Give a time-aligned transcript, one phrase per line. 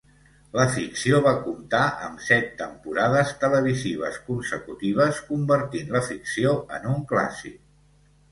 [0.59, 7.61] La ficció va comptar amb set temporades televisives consecutives, convertint la ficció en un clàssic.